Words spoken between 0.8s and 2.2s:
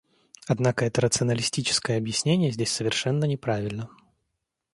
это рационалистическое